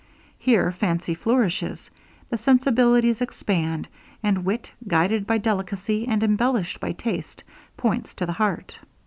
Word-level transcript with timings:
Here 0.39 0.71
fancy 0.71 1.13
flourishes, 1.13 1.91
the 2.31 2.37
sensibilities 2.39 3.21
expand 3.21 3.87
and 4.23 4.43
wit, 4.43 4.71
guided 4.87 5.27
by 5.27 5.37
delicacy 5.37 6.07
and 6.07 6.23
embellished 6.23 6.79
by 6.79 6.93
taste 6.93 7.43
points 7.77 8.15
to 8.15 8.25
the 8.25 8.33
heart. 8.33 8.79